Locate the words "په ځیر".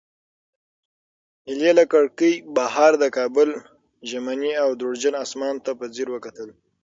5.79-6.07